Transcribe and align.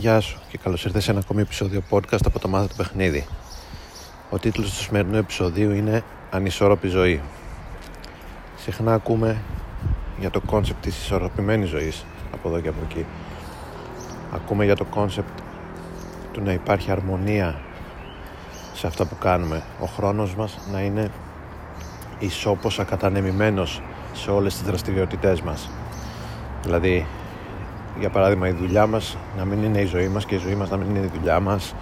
Γεια 0.00 0.20
σου 0.20 0.38
και 0.48 0.58
καλώς 0.58 0.84
ήρθες 0.84 1.04
σε 1.04 1.10
ένα 1.10 1.20
ακόμη 1.20 1.40
επεισόδιο 1.40 1.82
podcast 1.90 2.24
από 2.24 2.38
το 2.38 2.48
Μάθα 2.48 2.66
του 2.66 2.76
Παιχνίδι. 2.76 3.26
Ο 4.30 4.38
τίτλος 4.38 4.70
του 4.70 4.76
σημερινού 4.76 5.16
επεισοδίου 5.16 5.70
είναι 5.70 6.02
Ανισόρροπη 6.30 6.88
ζωή. 6.88 7.20
Συχνά 8.56 8.94
ακούμε 8.94 9.42
για 10.18 10.30
το 10.30 10.40
κόνσεπτ 10.40 10.82
της 10.82 11.02
ισορροπημένης 11.02 11.68
ζωής 11.68 12.04
από 12.34 12.48
εδώ 12.48 12.60
και 12.60 12.68
από 12.68 12.78
εκεί. 12.90 13.06
Ακούμε 14.34 14.64
για 14.64 14.76
το 14.76 14.84
κόνσεπτ 14.84 15.38
του 16.32 16.42
να 16.42 16.52
υπάρχει 16.52 16.90
αρμονία 16.90 17.60
σε 18.74 18.86
αυτά 18.86 19.06
που 19.06 19.16
κάνουμε. 19.18 19.62
Ο 19.80 19.86
χρόνος 19.86 20.34
μας 20.34 20.58
να 20.72 20.80
είναι 20.80 21.10
ισόποσα 22.18 22.78
κατανεμημένος 22.78 23.82
σε 24.12 24.30
όλες 24.30 24.54
τις 24.54 24.62
δραστηριότητές 24.62 25.40
μας. 25.40 25.70
Δηλαδή 26.62 27.06
για 27.98 28.10
παράδειγμα 28.10 28.48
η 28.48 28.52
δουλειά 28.52 28.86
μας 28.86 29.16
να 29.36 29.44
μην 29.44 29.62
είναι 29.62 29.80
η 29.80 29.84
ζωή 29.84 30.08
μας 30.08 30.24
και 30.24 30.34
η 30.34 30.38
ζωή 30.38 30.54
μας 30.54 30.70
να 30.70 30.76
μην 30.76 30.96
είναι 30.96 31.04
η 31.04 31.10
δουλειά 31.14 31.40
μας. 31.40 31.74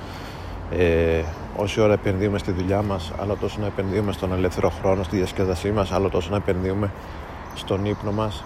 Ε, 0.70 1.22
όση 1.56 1.80
ώρα 1.80 1.92
επενδύουμε 1.92 2.38
στη 2.38 2.50
δουλειά 2.52 2.82
μας 2.82 3.12
άλλο 3.20 3.36
τόσο 3.36 3.60
να 3.60 3.66
επενδύουμε 3.66 4.12
στον 4.12 4.32
ελεύθερο 4.32 4.70
χρόνο 4.70 5.02
στη 5.02 5.16
διασκέδασή 5.16 5.70
μας 5.70 5.92
άλλο 5.92 6.08
τόσο 6.08 6.30
να 6.30 6.36
επενδύουμε 6.36 6.90
στον 7.54 7.84
ύπνο 7.84 8.12
μας 8.12 8.44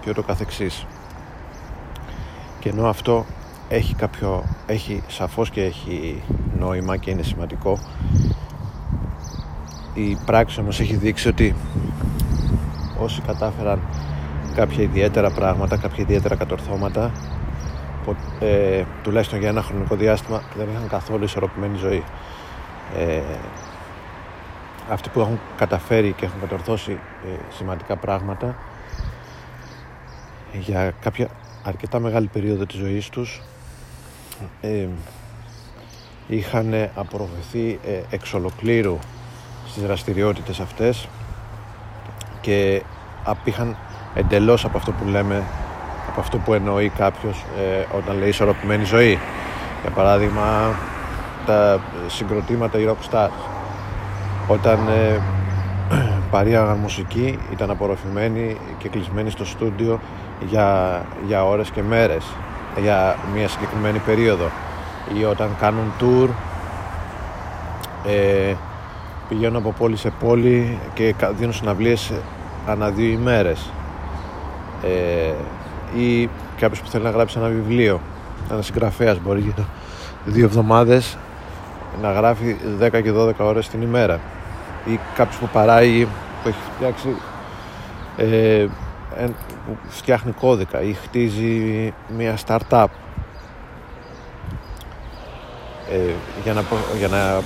και 0.00 0.10
ούτω 0.10 0.22
καθεξής. 0.22 0.86
Και 2.58 2.68
ενώ 2.68 2.88
αυτό 2.88 3.24
έχει 3.68 3.94
κάποιο 3.94 4.44
έχει 4.66 5.02
σαφώς 5.06 5.50
και 5.50 5.62
έχει 5.62 6.22
νόημα 6.58 6.96
και 6.96 7.10
είναι 7.10 7.22
σημαντικό 7.22 7.78
η 9.94 10.16
πράξη 10.24 10.60
όμως 10.60 10.80
έχει 10.80 10.96
δείξει 10.96 11.28
ότι 11.28 11.54
όσοι 12.98 13.20
κατάφεραν 13.26 13.80
κάποια 14.60 14.82
ιδιαίτερα 14.82 15.30
πράγματα, 15.30 15.76
κάποια 15.76 16.02
ιδιαίτερα 16.02 16.36
κατορθώματα 16.36 17.12
ε, 18.40 18.84
τουλάχιστον 19.02 19.38
για 19.38 19.48
ένα 19.48 19.62
χρονικό 19.62 19.96
διάστημα 19.96 20.42
δεν 20.56 20.68
είχαν 20.70 20.88
καθόλου 20.88 21.24
ισορροπημένη 21.24 21.78
ζωή. 21.78 22.04
Ε, 22.98 23.20
αυτοί 24.90 25.08
που 25.08 25.20
έχουν 25.20 25.40
καταφέρει 25.56 26.12
και 26.12 26.24
έχουν 26.24 26.40
κατορθώσει 26.40 26.90
ε, 26.90 27.54
σημαντικά 27.56 27.96
πράγματα 27.96 28.56
για 30.52 30.92
κάποια 31.00 31.28
αρκετά 31.62 31.98
μεγάλη 31.98 32.26
περίοδο 32.26 32.66
της 32.66 32.78
ζωής 32.78 33.08
τους 33.08 33.42
ε, 34.60 34.86
είχαν 36.28 36.90
απορροφηθεί 36.94 37.78
ε, 37.86 38.00
εξ 38.10 38.34
ολοκλήρου 38.34 38.98
στις 39.68 39.82
δραστηριότητες 39.82 40.60
αυτές 40.60 41.08
και 42.40 42.82
απήχαν 43.24 43.76
εντελώς 44.14 44.64
από 44.64 44.76
αυτό 44.76 44.90
που 44.90 45.08
λέμε 45.08 45.42
από 46.10 46.20
αυτό 46.20 46.38
που 46.38 46.54
εννοεί 46.54 46.88
κάποιος 46.88 47.44
ε, 47.58 47.96
όταν 47.96 48.18
λέει 48.18 48.28
ισορροπημένη 48.28 48.84
ζωή. 48.84 49.18
Για 49.80 49.90
παράδειγμα 49.90 50.74
τα 51.46 51.80
συγκροτήματα 52.06 52.78
οι 52.78 52.88
rock 52.88 53.10
stars. 53.10 53.28
Όταν 54.48 54.78
ε, 54.88 55.20
παρήγαγαν 56.30 56.78
μουσική 56.78 57.38
ήταν 57.52 57.70
απορροφημένοι 57.70 58.56
και 58.78 58.88
κλεισμένοι 58.88 59.30
στο 59.30 59.44
στούντιο 59.44 60.00
για, 60.48 61.00
για 61.26 61.44
ώρες 61.44 61.70
και 61.70 61.82
μέρες 61.82 62.24
για 62.80 63.16
μια 63.34 63.48
συγκεκριμένη 63.48 63.98
περίοδο. 63.98 64.50
Ή 65.18 65.24
όταν 65.24 65.56
κάνουν 65.60 65.92
tour 66.00 66.28
ε, 68.06 68.54
πηγαίνουν 69.28 69.56
από 69.56 69.74
πόλη 69.78 69.96
σε 69.96 70.12
πόλη 70.20 70.78
και 70.94 71.14
δίνουν 71.36 71.52
συναυλίες 71.52 72.12
ανά 72.66 72.90
δύο 72.90 73.10
ημέρες 73.10 73.70
ε, 74.82 75.32
ή 76.00 76.28
κάποιος 76.58 76.80
που 76.80 76.88
θέλει 76.88 77.04
να 77.04 77.10
γράψει 77.10 77.38
ένα 77.38 77.48
βιβλίο 77.48 78.00
ένας 78.50 78.66
συγγραφέας 78.66 79.18
μπορεί 79.20 79.40
για 79.40 79.66
δύο 80.24 80.44
εβδομάδες 80.44 81.16
να 82.02 82.12
γράφει 82.12 82.56
10 82.80 83.02
και 83.02 83.12
12 83.16 83.32
ώρες 83.38 83.68
την 83.68 83.82
ημέρα. 83.82 84.20
Ή 84.84 84.98
κάποιος 85.14 85.36
που 85.36 85.48
παράγει 85.52 86.08
που 86.42 86.48
έχει 86.48 86.58
φτιάξει 86.76 87.16
ε, 88.16 88.66
που 89.66 89.76
φτιάχνει 89.88 90.32
κώδικα 90.32 90.80
ή 90.80 90.92
χτίζει 90.92 91.92
μια 92.16 92.36
startup. 92.46 92.86
Ε, 95.90 96.12
για, 96.42 96.52
να, 96.52 96.62
για 96.98 97.08
να 97.08 97.40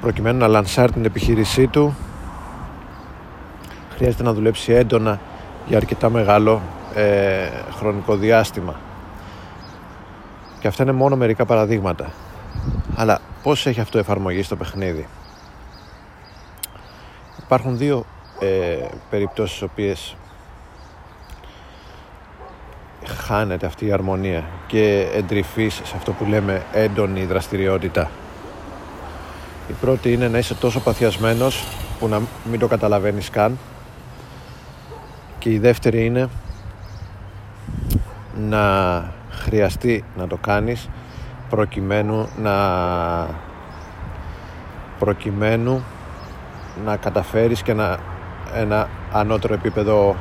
προκειμένου 0.00 0.38
να 0.38 0.46
λανσάρει 0.46 0.92
την 0.92 1.04
επιχείρησή 1.04 1.66
του 1.66 1.96
χρειάζεται 3.96 4.22
να 4.22 4.32
δουλέψει 4.32 4.72
έντονα 4.72 5.20
για 5.68 5.76
αρκετά 5.76 6.10
μεγάλο 6.10 6.62
ε, 6.94 7.48
χρονικό 7.76 8.16
διάστημα. 8.16 8.74
Και 10.60 10.68
αυτά 10.68 10.82
είναι 10.82 10.92
μόνο 10.92 11.16
μερικά 11.16 11.44
παραδείγματα. 11.44 12.12
Αλλά 12.96 13.20
πώς 13.42 13.66
έχει 13.66 13.80
αυτό 13.80 13.98
εφαρμογή 13.98 14.42
στο 14.42 14.56
παιχνίδι; 14.56 15.06
Υπάρχουν 17.44 17.76
δύο 17.76 18.04
ε, 18.40 18.86
περιπτώσεις 19.10 19.62
οποίες 19.62 20.16
χάνεται 23.06 23.66
αυτή 23.66 23.86
η 23.86 23.92
αρμονία 23.92 24.44
και 24.66 25.08
εντρυφείς 25.14 25.74
σε 25.74 25.96
αυτό 25.96 26.12
που 26.12 26.24
λέμε 26.24 26.62
έντονη 26.72 27.24
δραστηριότητα. 27.24 28.10
Η 29.68 29.72
πρώτη 29.80 30.12
είναι 30.12 30.28
να 30.28 30.38
είσαι 30.38 30.54
τόσο 30.54 30.80
παθιασμένος 30.80 31.64
που 31.98 32.08
να 32.08 32.20
μην 32.50 32.58
το 32.58 32.66
καταλαβαίνεις 32.66 33.30
καν 33.30 33.58
και 35.38 35.50
η 35.50 35.58
δεύτερη 35.58 36.04
είναι 36.04 36.28
να 38.48 39.04
χρειαστεί 39.30 40.04
να 40.16 40.26
το 40.26 40.36
κάνεις 40.36 40.88
προκειμένου 41.50 42.28
να 42.42 42.54
προκειμένου 44.98 45.82
να 46.84 46.96
καταφέρεις 46.96 47.62
και 47.62 47.72
να 47.72 47.98
ένα 48.54 48.88
ανώτερο 49.12 49.54
επίπεδο 49.54 50.16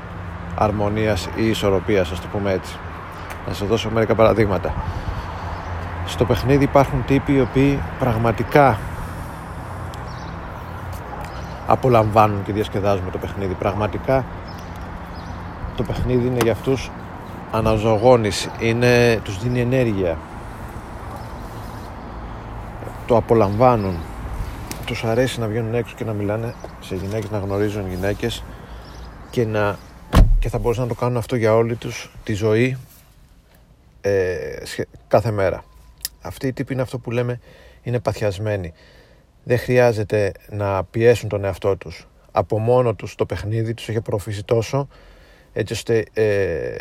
αρμονίας 0.55 1.29
ή 1.35 1.49
ισορροπίας 1.49 2.11
ας 2.11 2.21
το 2.21 2.27
πούμε 2.31 2.51
έτσι. 2.51 2.75
Να 3.47 3.53
σας 3.53 3.67
δώσω 3.67 3.89
μερικά 3.89 4.15
παραδείγματα. 4.15 4.73
Στο 6.05 6.25
παιχνίδι 6.25 6.63
υπάρχουν 6.63 7.03
τύποι 7.05 7.33
οι 7.33 7.41
οποίοι 7.41 7.79
πραγματικά 7.99 8.77
απολαμβάνουν 11.67 12.43
και 12.43 12.53
διασκεδάζουν 12.53 13.11
το 13.11 13.17
παιχνίδι. 13.17 13.53
Πραγματικά 13.53 14.25
το 15.77 15.83
παιχνίδι 15.83 16.27
είναι 16.27 16.39
για 16.41 16.51
αυτούς 16.51 16.91
αναζωογόνηση, 17.51 18.49
είναι, 18.59 19.19
τους 19.23 19.39
δίνει 19.39 19.59
ενέργεια. 19.59 20.17
Το 23.07 23.17
απολαμβάνουν. 23.17 23.95
Τους 24.85 25.03
αρέσει 25.03 25.39
να 25.39 25.47
βγαίνουν 25.47 25.73
έξω 25.73 25.95
και 25.95 26.03
να 26.03 26.13
μιλάνε 26.13 26.53
σε 26.79 26.95
γυναίκες, 26.95 27.29
να 27.29 27.37
γνωρίζουν 27.37 27.89
γυναίκες 27.89 28.43
και, 29.29 29.45
να, 29.45 29.77
και 30.39 30.49
θα 30.49 30.57
μπορούσαν 30.57 30.83
να 30.83 30.89
το 30.89 30.95
κάνουν 30.95 31.17
αυτό 31.17 31.35
για 31.35 31.55
όλη 31.55 31.75
τους 31.75 32.11
τη 32.23 32.33
ζωή 32.33 32.77
ε, 34.01 34.37
κάθε 35.07 35.31
μέρα. 35.31 35.63
Αυτή 36.21 36.47
η 36.47 36.53
τύπη 36.53 36.73
είναι 36.73 36.81
αυτό 36.81 36.99
που 36.99 37.11
λέμε 37.11 37.39
είναι 37.83 37.99
παθιασμένοι. 37.99 38.73
Δεν 39.43 39.59
χρειάζεται 39.59 40.31
να 40.49 40.83
πιέσουν 40.83 41.29
τον 41.29 41.45
εαυτό 41.45 41.77
τους. 41.77 42.07
Από 42.31 42.59
μόνο 42.59 42.93
τους 42.93 43.15
το 43.15 43.25
παιχνίδι 43.25 43.73
τους 43.73 43.89
έχει 43.89 43.97
απορροφήσει 43.97 44.43
τόσο 44.43 44.87
έτσι 45.53 45.73
ώστε 45.73 46.05
ε, 46.13 46.75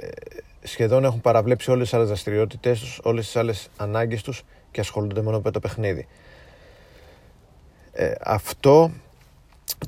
σχεδόν 0.63 1.05
έχουν 1.05 1.21
παραβλέψει 1.21 1.71
όλες 1.71 1.85
τις 1.85 1.95
άλλες 1.95 2.07
δραστηριότητες 2.07 2.81
τους, 2.81 3.01
όλες 3.03 3.25
τις 3.25 3.37
άλλες 3.37 3.69
ανάγκες 3.77 4.23
τους 4.23 4.43
και 4.71 4.81
ασχολούνται 4.81 5.23
μόνο 5.23 5.41
με 5.45 5.51
το 5.51 5.61
παιχνίδι. 5.61 6.07
Ε, 7.93 8.13
αυτό, 8.21 8.91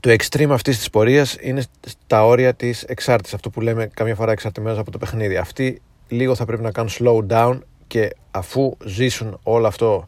το 0.01 0.11
extreme 0.19 0.51
αυτής 0.51 0.79
της 0.79 0.91
πορείας 0.91 1.37
είναι 1.41 1.63
τα 2.07 2.27
όρια 2.27 2.55
της 2.55 2.83
εξάρτησης, 2.83 3.35
αυτό 3.35 3.51
που 3.51 3.61
λέμε 3.61 3.87
καμιά 3.87 4.15
φορά 4.15 4.33
εξαρτημένος 4.33 4.79
από 4.79 4.91
το 4.91 4.99
παιχνίδι. 4.99 5.37
Αυτοί 5.37 5.83
λίγο 6.09 6.35
θα 6.35 6.45
πρέπει 6.45 6.63
να 6.63 6.71
κάνουν 6.71 6.91
slow 6.99 7.27
down 7.27 7.59
και 7.87 8.11
αφού 8.31 8.77
ζήσουν 8.85 9.39
όλο 9.43 9.67
αυτό 9.67 10.07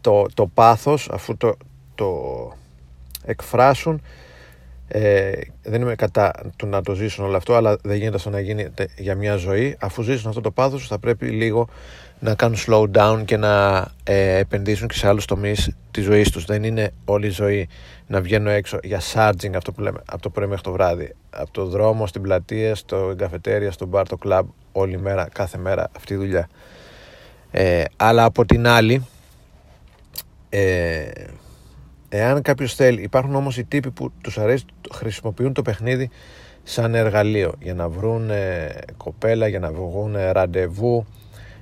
το, 0.00 0.26
το 0.34 0.46
πάθος, 0.46 1.08
αφού 1.12 1.36
το, 1.36 1.56
το 1.94 2.08
εκφράσουν, 3.24 4.02
ε, 4.88 5.32
δεν 5.62 5.80
είμαι 5.80 5.94
κατά 5.94 6.32
του 6.56 6.66
να 6.66 6.82
το 6.82 6.94
ζήσουν 6.94 7.24
όλο 7.24 7.36
αυτό, 7.36 7.54
αλλά 7.54 7.76
δεν 7.82 7.96
γίνεται 7.96 8.16
αυτό 8.16 8.30
να 8.30 8.40
γίνει 8.40 8.68
για 8.96 9.14
μια 9.14 9.36
ζωή. 9.36 9.76
Αφού 9.80 10.02
ζήσουν 10.02 10.28
αυτό 10.28 10.40
το 10.40 10.50
πάθος, 10.50 10.86
θα 10.86 10.98
πρέπει 10.98 11.26
λίγο 11.26 11.68
να 12.20 12.34
κάνουν 12.34 12.56
slow 12.66 12.84
down 12.92 13.22
και 13.24 13.36
να 13.36 13.86
ε, 14.04 14.36
επενδύσουν 14.36 14.88
και 14.88 14.94
σε 14.94 15.08
άλλους 15.08 15.24
τομείς 15.24 15.76
της 15.90 16.04
ζωής 16.04 16.30
τους. 16.30 16.44
Δεν 16.44 16.62
είναι 16.64 16.90
όλη 17.04 17.26
η 17.26 17.30
ζωή 17.30 17.68
να 18.06 18.20
βγαίνω 18.20 18.50
έξω 18.50 18.78
για 18.82 19.00
charging 19.12 19.52
αυτό 19.56 19.72
που 19.72 19.80
λέμε 19.80 20.00
από 20.06 20.22
το 20.22 20.30
πρωί 20.30 20.46
μέχρι 20.46 20.62
το 20.62 20.72
βράδυ. 20.72 21.14
Από 21.30 21.50
το 21.50 21.64
δρόμο, 21.64 22.06
στην 22.06 22.22
πλατεία, 22.22 22.74
στο 22.74 23.14
καφετέρια, 23.16 23.72
στο 23.72 23.86
μπαρ, 23.86 24.08
το 24.08 24.16
κλαμπ, 24.16 24.46
όλη 24.72 24.98
μέρα, 24.98 25.28
κάθε 25.32 25.58
μέρα 25.58 25.90
αυτή 25.96 26.12
η 26.12 26.16
δουλειά. 26.16 26.48
Ε, 27.50 27.82
αλλά 27.96 28.24
από 28.24 28.44
την 28.44 28.66
άλλη, 28.66 29.06
ε, 30.48 31.10
Εάν 32.08 32.42
κάποιος 32.42 32.74
θέλει, 32.74 33.02
υπάρχουν 33.02 33.34
όμως 33.34 33.58
οι 33.58 33.64
τύποι 33.64 33.90
που 33.90 34.12
τους 34.20 34.38
αρέσει, 34.38 34.64
χρησιμοποιούν 34.92 35.52
το 35.52 35.62
παιχνίδι 35.62 36.10
σαν 36.62 36.94
εργαλείο 36.94 37.54
για 37.60 37.74
να 37.74 37.88
βρουν 37.88 38.30
κοπέλα, 38.96 39.48
για 39.48 39.58
να 39.58 39.72
βγουν 39.72 40.16
ραντεβού, 40.32 41.06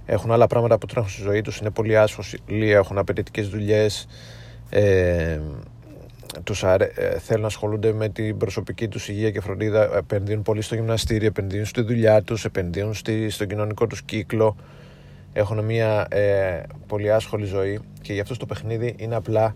έχουν 0.06 0.32
άλλα 0.32 0.46
πράγματα 0.46 0.78
που 0.78 0.86
τρέχουν 0.86 1.10
στη 1.10 1.22
ζωή 1.22 1.40
τους, 1.40 1.58
είναι 1.58 1.70
πολύ 1.70 1.98
άσχολοι, 1.98 2.70
έχουν 2.70 2.98
απαιτητικές 2.98 3.48
δουλειές, 3.48 4.06
ε, 4.70 5.40
τους 6.44 6.64
αρέ... 6.64 6.84
Ε, 6.94 7.18
θέλουν 7.18 7.40
να 7.40 7.46
ασχολούνται 7.46 7.92
με 7.92 8.08
την 8.08 8.36
προσωπική 8.36 8.88
τους 8.88 9.08
υγεία 9.08 9.30
και 9.30 9.40
φροντίδα, 9.40 9.96
επενδύουν 9.96 10.42
πολύ 10.42 10.62
στο 10.62 10.74
γυμναστήριο, 10.74 11.26
επενδύουν 11.26 11.64
στη 11.64 11.82
δουλειά 11.82 12.22
τους, 12.22 12.44
επενδύουν 12.44 12.94
στη... 12.94 13.30
στον 13.30 13.46
κοινωνικό 13.46 13.86
τους 13.86 14.02
κύκλο, 14.02 14.56
έχουν 15.32 15.64
μια 15.64 16.06
ε, 16.10 16.62
πολύ 16.86 17.12
άσχολη 17.12 17.44
ζωή 17.44 17.80
και 18.02 18.12
γι' 18.12 18.20
αυτό 18.20 18.36
το 18.36 18.46
παιχνίδι 18.46 18.94
είναι 18.98 19.14
απλά 19.14 19.54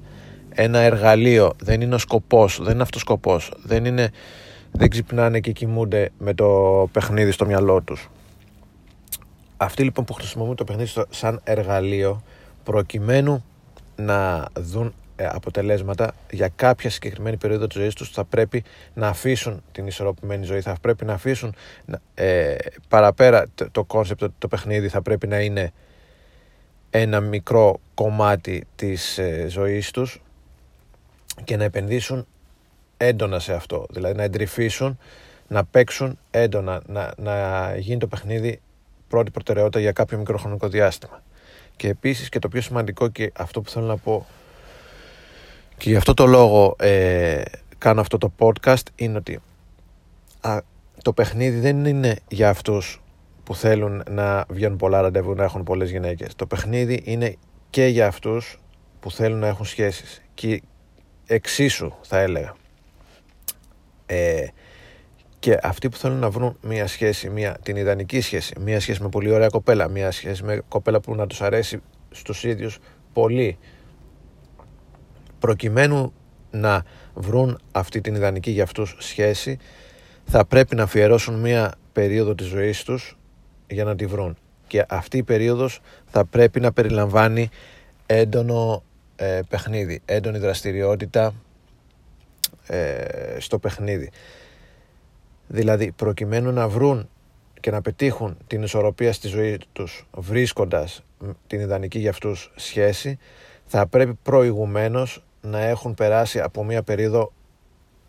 ένα 0.54 0.78
εργαλείο, 0.78 1.52
δεν 1.62 1.80
είναι 1.80 1.94
ο 1.94 1.98
σκοπός, 1.98 2.60
δεν 2.62 2.72
είναι 2.72 2.82
αυτός 2.82 3.00
ο 3.00 3.04
σκοπός, 3.04 3.52
δεν, 3.62 3.84
είναι, 3.84 4.10
δεν 4.72 4.90
ξυπνάνε 4.90 5.40
και 5.40 5.52
κοιμούνται 5.52 6.10
με 6.18 6.34
το 6.34 6.88
παιχνίδι 6.92 7.30
στο 7.30 7.46
μυαλό 7.46 7.80
τους. 7.80 8.10
Αυτοί 9.56 9.82
λοιπόν 9.82 10.04
που 10.04 10.12
χρησιμοποιούν 10.12 10.56
το 10.56 10.64
παιχνίδι 10.64 10.90
σαν 11.08 11.40
εργαλείο 11.44 12.22
προκειμένου 12.64 13.44
να 13.96 14.48
δουν 14.58 14.94
ε, 15.16 15.26
αποτελέσματα 15.26 16.14
για 16.30 16.48
κάποια 16.56 16.90
συγκεκριμένη 16.90 17.36
περίοδο 17.36 17.66
της 17.66 17.76
ζωής 17.80 17.94
τους 17.94 18.10
θα 18.10 18.24
πρέπει 18.24 18.64
να 18.94 19.08
αφήσουν 19.08 19.62
την 19.72 19.86
ισορροπημένη 19.86 20.44
ζωή, 20.44 20.60
θα 20.60 20.76
πρέπει 20.80 21.04
να 21.04 21.12
αφήσουν 21.12 21.54
ε, 22.14 22.54
παραπέρα 22.88 23.46
το 23.72 23.84
κόνσεπτ 23.84 24.20
το, 24.20 24.32
το 24.38 24.48
παιχνίδι 24.48 24.88
θα 24.88 25.02
πρέπει 25.02 25.26
να 25.26 25.40
είναι 25.40 25.72
ένα 26.90 27.20
μικρό 27.20 27.80
κομμάτι 27.94 28.66
της 28.76 29.18
ε, 29.18 29.46
ζωής 29.48 29.90
τους 29.90 30.22
και 31.44 31.56
να 31.56 31.64
επενδύσουν 31.64 32.26
έντονα 32.96 33.38
σε 33.38 33.52
αυτό, 33.52 33.86
δηλαδή 33.90 34.16
να 34.16 34.22
εντρυφήσουν, 34.22 34.98
να 35.48 35.64
παίξουν 35.64 36.18
έντονα, 36.30 36.82
να, 36.86 37.12
να 37.16 37.76
γίνει 37.76 37.98
το 37.98 38.06
παιχνίδι 38.06 38.60
πρώτη 39.08 39.30
προτεραιότητα 39.30 39.80
για 39.80 39.92
κάποιο 39.92 40.18
μικρό 40.18 40.38
χρονικό 40.38 40.68
διάστημα. 40.68 41.22
Και 41.76 41.88
επίσης 41.88 42.28
και 42.28 42.38
το 42.38 42.48
πιο 42.48 42.60
σημαντικό 42.60 43.08
και 43.08 43.32
αυτό 43.36 43.60
που 43.60 43.70
θέλω 43.70 43.86
να 43.86 43.96
πω 43.96 44.26
και 45.76 45.90
γι' 45.90 45.96
αυτό 45.96 46.14
το 46.14 46.26
λόγο 46.26 46.76
ε, 46.78 47.42
κάνω 47.78 48.00
αυτό 48.00 48.18
το 48.18 48.32
podcast 48.38 48.82
είναι 48.94 49.16
ότι 49.16 49.40
το 51.02 51.12
παιχνίδι 51.12 51.58
δεν 51.58 51.84
είναι 51.84 52.18
για 52.28 52.48
αυτούς 52.48 53.02
που 53.44 53.54
θέλουν 53.54 54.02
να 54.10 54.44
βγαίνουν 54.48 54.76
πολλά 54.76 55.00
ραντεβού, 55.00 55.34
να 55.34 55.44
έχουν 55.44 55.62
πολλές 55.62 55.90
γυναίκες. 55.90 56.34
Το 56.36 56.46
παιχνίδι 56.46 57.02
είναι 57.04 57.36
και 57.70 57.86
για 57.86 58.06
αυτούς 58.06 58.60
που 59.00 59.10
θέλουν 59.10 59.38
να 59.38 59.46
έχουν 59.46 59.66
σχέσεις. 59.66 60.22
Και 60.34 60.62
εξίσου 61.34 61.92
θα 62.02 62.18
έλεγα. 62.18 62.54
Ε, 64.06 64.46
και 65.38 65.58
αυτοί 65.62 65.88
που 65.88 65.96
θέλουν 65.96 66.18
να 66.18 66.30
βρουν 66.30 66.56
μια 66.62 66.86
σχέση, 66.86 67.30
μια, 67.30 67.58
την 67.62 67.76
ιδανική 67.76 68.20
σχέση, 68.20 68.54
μια 68.60 68.80
σχέση 68.80 69.02
με 69.02 69.08
πολύ 69.08 69.30
ωραία 69.30 69.48
κοπέλα, 69.48 69.88
μια 69.88 70.10
σχέση 70.10 70.44
με 70.44 70.62
κοπέλα 70.68 71.00
που 71.00 71.14
να 71.14 71.26
τους 71.26 71.40
αρέσει 71.40 71.82
στους 72.10 72.44
ίδιους 72.44 72.78
πολύ, 73.12 73.58
προκειμένου 75.38 76.12
να 76.50 76.84
βρουν 77.14 77.60
αυτή 77.72 78.00
την 78.00 78.14
ιδανική 78.14 78.50
για 78.50 78.62
αυτούς 78.62 78.96
σχέση, 78.98 79.58
θα 80.24 80.44
πρέπει 80.44 80.74
να 80.74 80.82
αφιερώσουν 80.82 81.40
μια 81.40 81.74
περίοδο 81.92 82.34
της 82.34 82.46
ζωής 82.46 82.82
τους 82.82 83.18
για 83.68 83.84
να 83.84 83.96
τη 83.96 84.06
βρουν. 84.06 84.36
Και 84.66 84.84
αυτή 84.88 85.16
η 85.16 85.22
περίοδος 85.22 85.80
θα 86.06 86.24
πρέπει 86.24 86.60
να 86.60 86.72
περιλαμβάνει 86.72 87.48
έντονο 88.06 88.82
ε, 89.20 89.40
παιχνίδι, 89.48 90.00
έντονη 90.04 90.38
δραστηριότητα 90.38 91.34
ε, 92.66 93.36
στο 93.38 93.58
παιχνίδι. 93.58 94.10
Δηλαδή 95.46 95.92
προκειμένου 95.92 96.52
να 96.52 96.68
βρουν 96.68 97.08
και 97.60 97.70
να 97.70 97.82
πετύχουν 97.82 98.36
την 98.46 98.62
ισορροπία 98.62 99.12
στη 99.12 99.28
ζωή 99.28 99.58
τους 99.72 100.06
βρίσκοντας 100.16 101.02
την 101.46 101.60
ιδανική 101.60 101.98
για 101.98 102.10
αυτούς 102.10 102.52
σχέση 102.56 103.18
θα 103.66 103.86
πρέπει 103.86 104.14
προηγουμένως 104.22 105.24
να 105.40 105.60
έχουν 105.60 105.94
περάσει 105.94 106.40
από 106.40 106.64
μια 106.64 106.82
περίοδο 106.82 107.32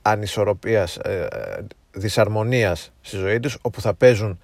ανισορροπίας, 0.01 0.97
ε, 0.97 1.27
ε 1.31 1.63
δυσαρμονίας 1.93 2.91
στη 3.01 3.15
ζωή 3.17 3.39
τους 3.39 3.57
όπου 3.61 3.81
θα 3.81 3.93
παίζουν 3.93 4.39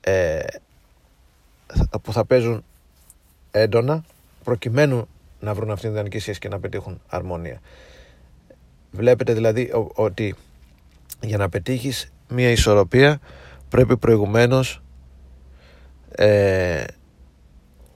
ε, 0.00 0.40
που 2.02 2.12
θα 2.12 2.24
παίζουν 2.24 2.64
έντονα 3.50 4.04
προκειμένου 4.44 5.08
να 5.42 5.54
βρουν 5.54 5.70
αυτήν 5.70 5.88
την 5.88 5.92
ιδανική 5.98 6.18
σχέση 6.18 6.38
και 6.38 6.48
να 6.48 6.60
πετύχουν 6.60 7.00
αρμονία. 7.06 7.60
Βλέπετε 8.90 9.32
δηλαδή 9.32 9.70
ότι 9.94 10.34
για 11.20 11.36
να 11.36 11.48
πετύχεις 11.48 12.12
μια 12.28 12.50
ισορροπία 12.50 13.20
πρέπει 13.68 13.96
προηγουμένως 13.96 14.82
ε, 16.10 16.84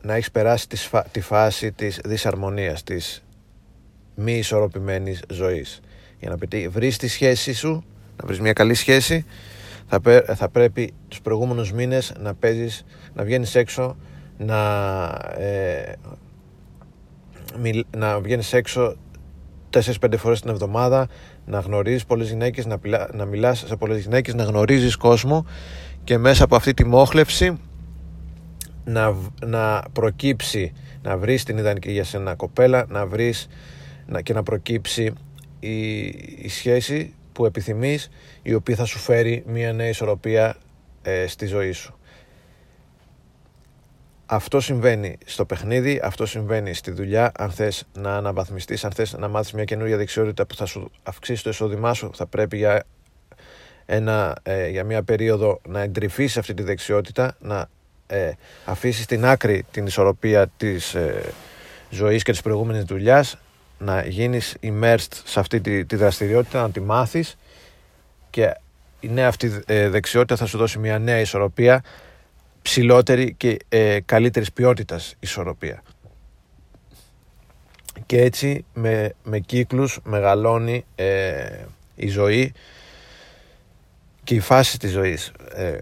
να 0.03 0.15
έχεις 0.15 0.31
περάσει 0.31 0.69
τη, 1.11 1.21
φάση 1.21 1.73
της 1.73 2.01
δυσαρμονίας, 2.05 2.83
της 2.83 3.25
μη 4.15 4.33
ισορροπημένης 4.33 5.23
ζωής. 5.29 5.81
Για 6.19 6.31
να 6.31 6.37
πετύχεις, 6.37 6.69
βρεις 6.69 6.97
τη 6.97 7.09
σχέση 7.09 7.53
σου, 7.53 7.85
να 8.17 8.27
βρεις 8.27 8.41
μια 8.41 8.53
καλή 8.53 8.75
σχέση, 8.75 9.25
θα, 9.87 10.01
θα 10.35 10.49
πρέπει 10.49 10.93
τους 11.09 11.21
προηγούμενους 11.21 11.73
μήνες 11.73 12.13
να 12.19 12.35
παίζεις, 12.35 12.85
να 13.15 13.25
βγαίνεις 13.25 13.55
έξω, 13.55 13.97
να, 14.39 15.05
ε, 15.39 15.93
να 17.97 18.21
βγαίνεις 18.21 18.53
έξω 18.53 18.97
4-5 19.71 20.15
φορές 20.17 20.41
την 20.41 20.51
εβδομάδα, 20.51 21.09
να 21.47 21.59
γνωρίζεις 21.59 22.05
πολλές 22.05 22.29
γυναίκες, 22.29 22.67
να, 22.67 22.79
να 23.13 23.25
μιλάς 23.25 23.65
σε 23.67 23.77
πολλές 23.77 24.03
γυναίκες, 24.03 24.35
να 24.35 24.45
γνωρίζεις 24.45 24.97
κόσμο 24.97 25.47
και 26.05 26.19
μέσα 26.19 26.45
από 26.45 26.57
αυτή 26.57 26.75
τη 26.75 26.85
μόχλευση 26.85 27.59
να, 28.85 29.15
να 29.47 29.83
προκύψει, 29.93 30.73
να 31.03 31.17
βρεις 31.17 31.45
την 31.45 31.59
ιδανική 31.59 31.91
για 31.91 32.05
σένα 32.05 32.35
κοπέλα, 32.35 32.87
να 32.89 33.07
βρεις 33.07 33.49
να, 34.07 34.21
και 34.21 34.33
να 34.33 34.43
προκύψει 34.43 35.13
η, 35.61 35.99
η 36.43 36.49
σχέση 36.49 37.15
που 37.33 37.47
επιθυμείς 37.47 38.09
η 38.43 38.55
οποία 38.55 38.77
θα 38.77 38.85
σου 38.85 38.99
φέρει 38.99 39.45
μια 39.47 39.73
νέα 39.73 39.89
ισορροπία 39.89 40.57
ε, 41.03 41.27
στη 41.27 41.47
ζωή 41.47 41.73
σου. 41.73 41.99
Αυτό 44.27 44.61
συμβαίνει 44.61 45.19
στο 45.25 45.45
παιχνίδι, 45.45 46.01
αυτό 46.03 46.27
συμβαίνει 46.27 46.75
στη 46.75 46.91
δουλειά. 46.91 47.33
Αν 47.37 47.51
θες 47.51 47.85
να 47.95 48.17
αναβαθμιστείς, 48.17 48.85
αν 48.85 48.93
θες 48.93 49.13
να 49.13 49.29
μάθεις 49.29 49.53
μια 49.53 49.65
καινούργια 49.65 49.97
δεξιότητα 49.97 50.47
που 50.47 50.55
θα 50.55 50.67
σου 50.67 50.91
αυξήσει 51.03 51.43
το 51.43 51.51
εισόδημά 51.51 51.95
σου, 51.95 52.11
θα 52.15 52.27
πρέπει 52.27 52.57
για, 52.57 52.85
ένα, 53.87 54.37
ε, 54.43 54.69
για 54.69 54.85
μια 54.85 55.03
περίοδο 55.03 55.61
να 55.69 55.81
εντρυφήσει 55.81 56.39
αυτή 56.39 56.55
τη 56.55 56.63
δεξιότητα, 56.63 57.37
να 57.41 57.69
ε, 58.07 58.31
αφήσεις 58.65 59.05
στην 59.05 59.25
άκρη 59.25 59.65
την 59.71 59.87
ισορροπία 59.87 60.47
της 60.57 60.95
ε, 60.95 61.33
ζωής 61.91 62.23
και 62.23 62.31
της 62.31 62.41
προηγούμενης 62.41 62.85
δουλειάς, 62.85 63.39
να 63.79 64.07
γίνεις 64.07 64.57
immersed 64.63 65.21
σε 65.25 65.41
αυτή 65.41 65.61
τη, 65.61 65.85
τη 65.85 65.97
δραστηριότητα, 65.97 66.63
να 66.63 66.71
τη 66.71 66.81
μάθεις 66.81 67.37
και 68.31 68.57
η 69.01 69.09
νέα 69.09 69.29
αυτή 69.29 69.63
ε, 69.67 69.89
δεξιότητα 69.89 70.37
θα 70.37 70.47
σου 70.47 70.59
δώσει 70.59 70.79
μια 70.79 70.99
νέα 70.99 71.21
ισορροπία 71.21 71.83
ψηλότερη 72.67 73.35
και 73.35 73.57
ε, 73.69 73.99
καλύτερης 74.05 74.53
ποιότητας 74.53 75.15
ισορροπία. 75.21 75.83
Και 78.07 78.21
έτσι 78.21 78.65
με, 78.75 79.15
με 79.23 79.39
κύκλους 79.39 79.99
μεγαλώνει 80.05 80.85
ε, 80.95 81.65
η 81.95 82.09
ζωή 82.09 82.53
και 84.25 84.35
η 84.35 84.41
φάση 84.41 84.79
της 84.79 84.91
ζωής. 84.91 85.33
Ε, 85.55 85.79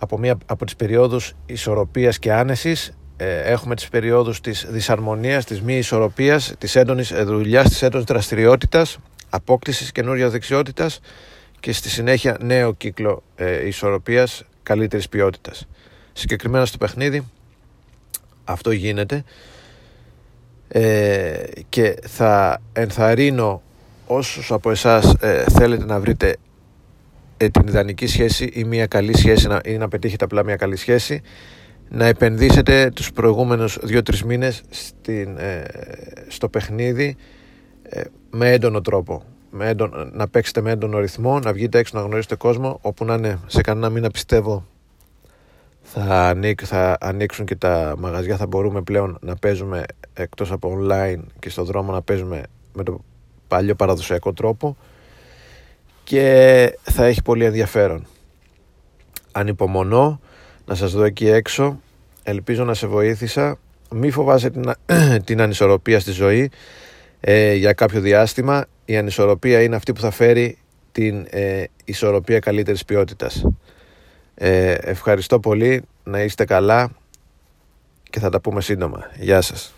από, 0.00 0.18
μια, 0.18 0.38
από 0.46 0.64
τις 0.64 0.76
περιόδους 0.76 1.32
ισορροπίας 1.46 2.18
και 2.18 2.32
άνεσης 2.32 2.96
ε, 3.16 3.38
έχουμε 3.38 3.74
τις 3.74 3.88
περιόδους 3.88 4.40
της 4.40 4.66
δυσαρμονίας, 4.68 5.44
της 5.44 5.62
μη 5.62 5.76
ισορροπίας, 5.76 6.54
της 6.58 6.76
έντονης 6.76 7.12
δουλειάς, 7.24 7.68
της 7.68 7.82
έντονης 7.82 8.06
δραστηριότητας, 8.06 8.98
απόκτησης 9.30 9.92
καινούργιας 9.92 10.30
δεξιότητας 10.30 11.00
και 11.60 11.72
στη 11.72 11.88
συνέχεια 11.88 12.36
νέο 12.40 12.74
κύκλο 12.74 13.22
ε, 13.36 13.66
ισορροπίας 13.66 14.44
καλύτερης 14.62 15.08
ποιότητας. 15.08 15.68
Συγκεκριμένα 16.12 16.66
στο 16.66 16.78
παιχνίδι 16.78 17.24
αυτό 18.44 18.70
γίνεται 18.70 19.24
ε, 20.68 21.42
και 21.68 21.98
θα 22.06 22.60
ενθαρρύνω 22.72 23.62
όσους 24.06 24.52
από 24.52 24.70
εσάς 24.70 25.14
ε, 25.20 25.44
θέλετε 25.48 25.84
να 25.84 26.00
βρείτε 26.00 26.36
ε, 27.36 27.48
την 27.48 27.66
ιδανική 27.66 28.06
σχέση 28.06 28.50
ή 28.52 28.64
μια 28.64 28.86
καλή 28.86 29.16
σχέση 29.16 29.48
ή 29.64 29.76
να 29.76 29.88
πετύχετε 29.88 30.24
απλά 30.24 30.44
μια 30.44 30.56
καλή 30.56 30.76
σχέση 30.76 31.22
να 31.88 32.06
επενδύσετε 32.06 32.90
τους 32.90 33.12
προηγούμενους 33.12 33.78
2-3 33.88 34.18
μήνες 34.26 34.62
στην, 34.70 35.38
ε, 35.38 35.64
στο 36.28 36.48
παιχνίδι 36.48 37.16
με 38.30 38.52
έντονο 38.52 38.80
τρόπο 38.80 39.24
με 39.50 39.74
να 40.12 40.28
παίξετε 40.28 40.60
με 40.60 40.70
έντονο 40.70 40.98
ρυθμό, 40.98 41.38
να 41.38 41.52
βγείτε 41.52 41.78
έξω 41.78 41.98
να 41.98 42.04
γνωρίσετε 42.04 42.34
κόσμο, 42.34 42.78
όπου 42.82 43.04
να 43.04 43.14
είναι 43.14 43.38
σε 43.46 43.60
κανένα 43.60 43.90
μήνα 43.90 44.10
πιστεύω 44.10 44.64
θα, 45.82 46.34
θα 46.62 46.96
ανοίξουν 47.00 47.44
και 47.46 47.56
τα 47.56 47.94
μαγαζιά, 47.98 48.36
θα 48.36 48.46
μπορούμε 48.46 48.82
πλέον 48.82 49.18
να 49.20 49.36
παίζουμε 49.36 49.84
εκτός 50.14 50.52
από 50.52 50.78
online 50.80 51.20
και 51.38 51.50
στο 51.50 51.64
δρόμο 51.64 51.92
να 51.92 52.02
παίζουμε 52.02 52.42
με 52.72 52.82
το 52.82 53.00
παλιό 53.48 53.74
παραδοσιακό 53.74 54.32
τρόπο 54.32 54.76
και 56.04 56.78
θα 56.82 57.04
έχει 57.04 57.22
πολύ 57.22 57.44
ενδιαφέρον. 57.44 58.06
Ανυπομονώ 59.32 60.20
να 60.66 60.74
σας 60.74 60.92
δω 60.92 61.04
εκεί 61.04 61.28
έξω. 61.28 61.80
Ελπίζω 62.22 62.64
να 62.64 62.74
σε 62.74 62.86
βοήθησα. 62.86 63.58
Μη 63.90 64.10
φοβάσαι 64.10 64.50
την, 64.50 64.72
την 65.26 65.40
ανισορροπία 65.40 66.00
στη 66.00 66.10
ζωή 66.10 66.50
ε, 67.20 67.54
για 67.54 67.72
κάποιο 67.72 68.00
διάστημα. 68.00 68.64
Η 68.88 68.96
ανισορροπία 68.96 69.62
είναι 69.62 69.76
αυτή 69.76 69.92
που 69.92 70.00
θα 70.00 70.10
φέρει 70.10 70.58
την 70.92 71.26
ε, 71.30 71.64
ισορροπία 71.84 72.38
καλύτερης 72.38 72.84
ποιότητας. 72.84 73.46
Ε, 74.34 74.72
ευχαριστώ 74.72 75.40
πολύ, 75.40 75.82
να 76.04 76.22
είστε 76.22 76.44
καλά 76.44 76.90
και 78.10 78.20
θα 78.20 78.30
τα 78.30 78.40
πούμε 78.40 78.60
σύντομα. 78.60 79.10
Γεια 79.18 79.40
σας. 79.40 79.75